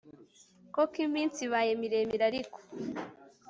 [0.73, 2.57] koko iminsi ibaye miremire Ariko